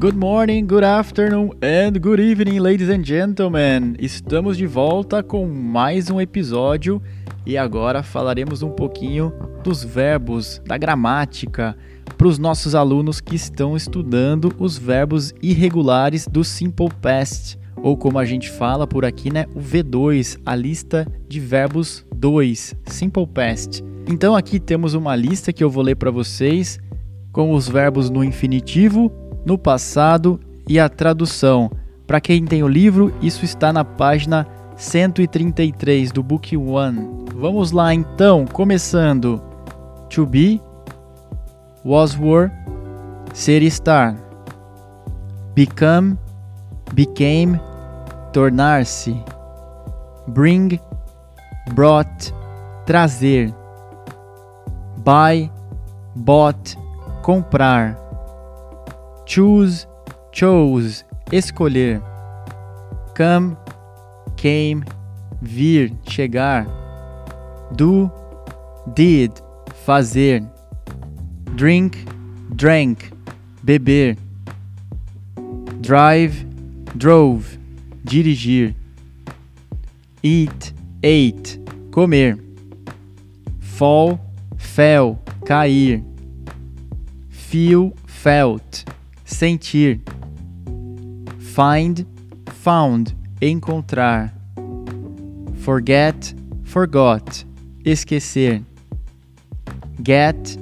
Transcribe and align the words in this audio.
Good 0.00 0.16
morning, 0.16 0.64
good 0.64 0.84
afternoon 0.84 1.50
and 1.60 1.98
good 1.98 2.20
evening, 2.20 2.60
ladies 2.60 2.88
and 2.88 3.02
gentlemen. 3.02 3.96
Estamos 3.98 4.56
de 4.56 4.64
volta 4.64 5.24
com 5.24 5.44
mais 5.48 6.08
um 6.08 6.20
episódio 6.20 7.02
e 7.44 7.58
agora 7.58 8.00
falaremos 8.04 8.62
um 8.62 8.70
pouquinho 8.70 9.32
dos 9.64 9.82
verbos, 9.82 10.62
da 10.64 10.78
gramática, 10.78 11.76
para 12.16 12.28
os 12.28 12.38
nossos 12.38 12.76
alunos 12.76 13.20
que 13.20 13.34
estão 13.34 13.76
estudando 13.76 14.54
os 14.56 14.78
verbos 14.78 15.34
irregulares 15.42 16.28
do 16.28 16.44
Simple 16.44 16.90
Past, 17.02 17.58
ou 17.82 17.96
como 17.96 18.20
a 18.20 18.24
gente 18.24 18.48
fala 18.48 18.86
por 18.86 19.04
aqui, 19.04 19.32
né, 19.32 19.46
o 19.52 19.58
V2, 19.58 20.38
a 20.46 20.54
lista 20.54 21.08
de 21.28 21.40
verbos 21.40 22.06
2, 22.14 22.72
Simple 22.86 23.26
Past. 23.26 23.82
Então 24.06 24.36
aqui 24.36 24.60
temos 24.60 24.94
uma 24.94 25.16
lista 25.16 25.52
que 25.52 25.64
eu 25.64 25.68
vou 25.68 25.82
ler 25.82 25.96
para 25.96 26.12
vocês 26.12 26.78
com 27.32 27.52
os 27.52 27.68
verbos 27.68 28.08
no 28.08 28.22
infinitivo, 28.22 29.12
no 29.48 29.56
passado 29.56 30.38
e 30.68 30.78
a 30.78 30.90
tradução. 30.90 31.70
Para 32.06 32.20
quem 32.20 32.44
tem 32.44 32.62
o 32.62 32.68
livro, 32.68 33.14
isso 33.22 33.46
está 33.46 33.72
na 33.72 33.82
página 33.82 34.46
133 34.76 36.12
do 36.12 36.22
Book 36.22 36.54
1. 36.54 37.24
Vamos 37.34 37.72
lá 37.72 37.94
então, 37.94 38.44
começando. 38.46 39.42
To 40.10 40.26
be, 40.26 40.60
was 41.82 42.14
were, 42.14 42.50
ser 43.32 43.62
estar. 43.62 44.14
Become, 45.54 46.18
became, 46.92 47.58
tornar-se. 48.34 49.16
Bring, 50.26 50.78
brought, 51.72 52.34
trazer. 52.84 53.54
Buy, 54.98 55.50
bought, 56.14 56.76
comprar 57.22 58.07
choose, 59.28 59.86
chose, 60.32 61.04
escolher. 61.30 62.00
Come, 63.14 63.58
came, 64.38 64.82
vir, 65.42 65.90
chegar. 66.08 66.66
Do, 67.76 68.10
did, 68.94 69.30
fazer. 69.84 70.40
Drink, 71.54 71.98
drank, 72.56 73.12
beber. 73.62 74.16
Drive, 75.82 76.46
drove, 76.96 77.58
dirigir. 78.04 78.74
Eat, 80.22 80.72
ate, 81.02 81.60
comer. 81.92 82.38
Fall, 83.60 84.18
fell, 84.56 85.18
cair. 85.44 86.02
Feel, 87.28 87.92
felt, 88.06 88.84
sentir. 89.28 90.00
Find, 91.38 92.06
found, 92.62 93.14
encontrar. 93.40 94.32
Forget, 95.62 96.34
forgot, 96.64 97.44
esquecer. 97.84 98.62
Get, 100.02 100.58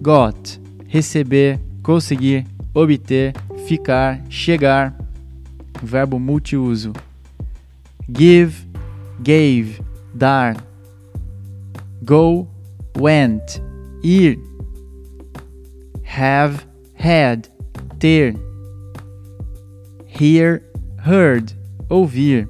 got, 0.00 0.58
receber, 0.92 1.60
conseguir, 1.82 2.44
obter, 2.74 3.32
ficar, 3.66 4.22
chegar. 4.30 4.94
Verbo 5.82 6.18
multiuso. 6.18 6.92
Give, 8.10 8.66
gave, 9.22 9.80
dar. 10.14 10.56
Go, 12.02 12.48
went, 12.96 13.60
ir. 14.02 14.38
Have, 16.04 16.66
had, 16.94 17.50
ter, 18.06 18.36
hear, 20.06 20.62
heard, 21.04 21.52
ouvir, 21.90 22.48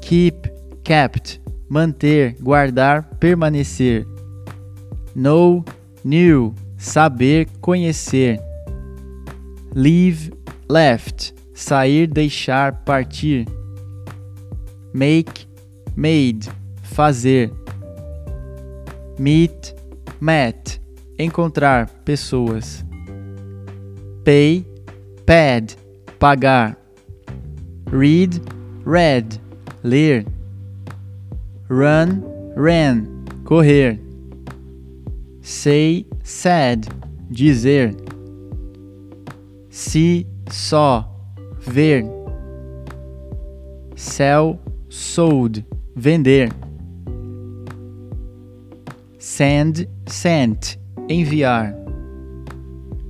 keep, 0.00 0.46
kept, 0.84 1.40
manter, 1.68 2.36
guardar, 2.40 3.02
permanecer, 3.18 4.06
know, 5.16 5.64
knew, 6.04 6.54
saber, 6.76 7.44
conhecer, 7.60 8.38
leave, 9.74 10.32
left, 10.68 11.34
sair, 11.52 12.06
deixar, 12.06 12.84
partir, 12.84 13.46
make, 14.94 15.48
made, 15.96 16.48
fazer, 16.84 17.50
meet, 19.18 19.74
met, 20.20 20.80
encontrar 21.18 21.88
pessoas 22.04 22.86
pay, 24.28 24.62
paid, 25.24 25.74
pagar. 26.20 26.76
Read, 27.86 28.38
read, 28.84 29.38
ler. 29.82 30.22
Run, 31.70 32.22
ran, 32.54 33.24
correr. 33.46 33.98
Say, 35.40 36.04
said, 36.22 36.86
dizer. 37.32 37.94
See, 39.70 40.26
saw, 40.50 41.04
ver. 41.60 42.02
Sell, 43.96 44.60
sold, 44.90 45.64
vender. 45.96 46.50
Send, 49.18 49.86
sent, 50.06 50.76
enviar. 51.08 51.72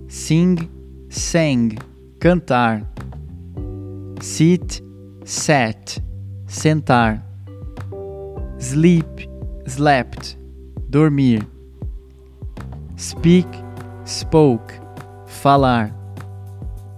Sing, 0.06 0.77
sang, 1.08 1.76
cantar. 2.20 2.82
Sit, 4.20 4.82
sat, 5.24 5.98
sentar. 6.46 7.22
Sleep, 8.58 9.06
slept, 9.66 10.36
dormir. 10.90 11.46
Speak, 12.96 13.46
spoke, 14.04 14.74
falar. 15.26 15.92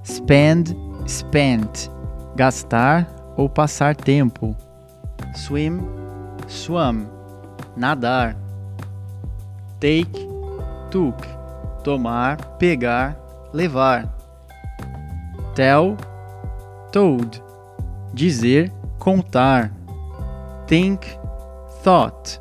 Spend, 0.03 0.75
spent, 1.06 1.91
gastar 2.37 3.06
ou 3.37 3.48
passar 3.48 3.94
tempo. 3.94 4.56
Swim, 5.34 5.81
swam, 6.48 7.06
nadar. 7.77 8.34
Take, 9.78 10.27
took, 10.91 11.16
tomar, 11.84 12.37
pegar, 12.59 13.16
levar. 13.53 14.09
Tell, 15.55 15.97
told, 16.93 17.43
dizer, 18.15 18.71
contar. 18.99 19.71
Think, 20.66 21.05
thought, 21.83 22.39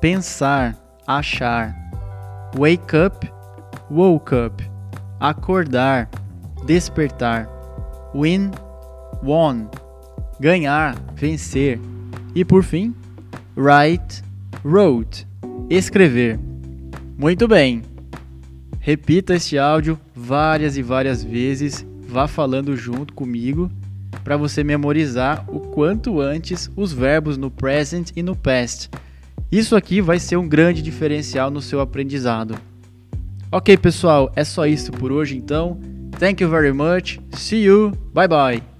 pensar, 0.00 0.76
achar. 1.06 1.74
Wake 2.56 2.94
up, 2.94 3.24
woke 3.90 4.32
up, 4.32 4.62
acordar, 5.20 6.08
despertar. 6.66 7.48
Win, 8.14 8.52
won, 9.22 9.68
ganhar, 10.38 10.94
vencer. 11.14 11.80
E 12.34 12.44
por 12.44 12.62
fim, 12.62 12.94
write, 13.56 14.22
wrote, 14.62 15.26
escrever. 15.70 16.38
Muito 17.16 17.48
bem. 17.48 17.93
Repita 18.86 19.34
este 19.34 19.56
áudio 19.56 19.98
várias 20.14 20.76
e 20.76 20.82
várias 20.82 21.24
vezes, 21.24 21.86
vá 22.06 22.28
falando 22.28 22.76
junto 22.76 23.14
comigo 23.14 23.70
para 24.22 24.36
você 24.36 24.62
memorizar 24.62 25.42
o 25.48 25.58
quanto 25.58 26.20
antes 26.20 26.70
os 26.76 26.92
verbos 26.92 27.38
no 27.38 27.50
present 27.50 28.10
e 28.14 28.22
no 28.22 28.36
past. 28.36 28.90
Isso 29.50 29.74
aqui 29.74 30.02
vai 30.02 30.18
ser 30.18 30.36
um 30.36 30.46
grande 30.46 30.82
diferencial 30.82 31.50
no 31.50 31.62
seu 31.62 31.80
aprendizado. 31.80 32.58
Ok, 33.50 33.74
pessoal, 33.78 34.30
é 34.36 34.44
só 34.44 34.66
isso 34.66 34.92
por 34.92 35.10
hoje 35.10 35.34
então. 35.34 35.80
Thank 36.18 36.42
you 36.42 36.50
very 36.50 36.74
much. 36.74 37.18
See 37.32 37.64
you. 37.64 37.90
Bye 38.12 38.28
bye. 38.28 38.73